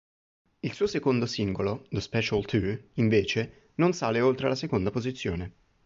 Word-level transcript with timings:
Il 0.61 0.73
suo 0.73 0.87
secondo 0.87 1.27
singolo, 1.27 1.85
"The 1.91 2.01
Special 2.01 2.43
Two", 2.45 2.75
invece 2.93 3.69
non 3.75 3.93
sale 3.93 4.19
oltre 4.19 4.47
la 4.47 4.55
seconda 4.55 4.89
posizione. 4.89 5.53